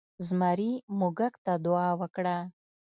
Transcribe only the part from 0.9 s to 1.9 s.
موږک ته دعا